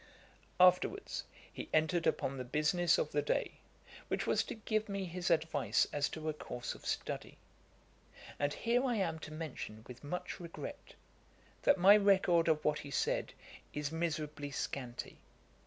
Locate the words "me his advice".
4.89-5.85